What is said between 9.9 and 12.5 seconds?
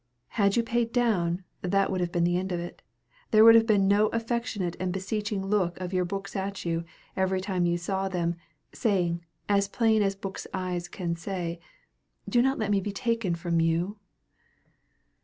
as a book's eyes can say, "Do